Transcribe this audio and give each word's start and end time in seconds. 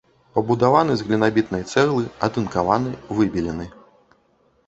Пабудаваны 0.35 0.93
з 1.01 1.05
глінабітнай 1.09 1.63
цэглы, 1.73 2.07
атынкаваны, 2.27 2.91
выбелены. 3.19 3.65